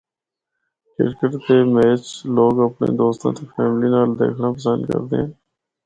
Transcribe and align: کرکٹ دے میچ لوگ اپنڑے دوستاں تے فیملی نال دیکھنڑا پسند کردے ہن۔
کرکٹ 0.95 1.31
دے 1.45 1.57
میچ 1.73 2.03
لوگ 2.35 2.53
اپنڑے 2.65 2.91
دوستاں 3.01 3.31
تے 3.35 3.43
فیملی 3.53 3.89
نال 3.93 4.09
دیکھنڑا 4.19 4.49
پسند 4.57 4.81
کردے 4.89 5.17
ہن۔ 5.21 5.29